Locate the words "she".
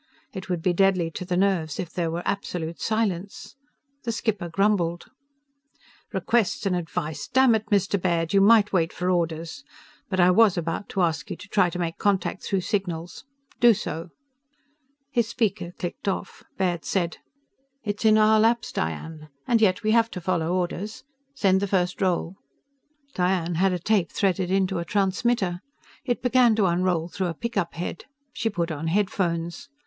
28.33-28.49